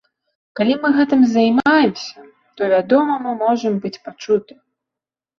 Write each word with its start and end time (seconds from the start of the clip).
Калі 0.59 0.73
мы 0.83 0.89
гэтым 0.93 1.19
займаемся, 1.33 2.23
то 2.61 2.69
вядома 2.71 3.13
мы 3.27 3.31
можам 3.43 3.77
быць 3.85 3.93
пачутыя. 4.07 4.59